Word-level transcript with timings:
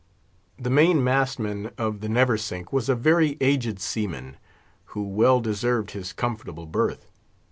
The 0.57 0.71
main 0.71 1.03
mast 1.03 1.37
man 1.37 1.73
of 1.77 1.99
the 2.01 2.09
Neversink 2.09 2.73
was 2.73 2.89
a 2.89 2.95
very 2.95 3.37
aged 3.39 3.79
seaman, 3.79 4.37
who 4.97 5.03
well 5.07 5.39
deserved 5.39 5.91
his 5.91 6.11
comfortable 6.11 6.65
berth. 6.65 7.05